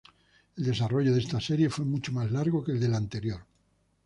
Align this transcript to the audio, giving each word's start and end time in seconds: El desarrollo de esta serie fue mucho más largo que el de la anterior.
El 0.57 0.63
desarrollo 0.65 1.13
de 1.13 1.19
esta 1.19 1.39
serie 1.39 1.69
fue 1.69 1.85
mucho 1.85 2.11
más 2.11 2.31
largo 2.31 2.63
que 2.63 2.71
el 2.71 2.79
de 2.79 2.87
la 2.89 2.97
anterior. 2.97 3.41